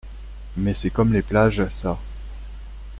[0.57, 1.99] Mais c’est comme les plages, ça.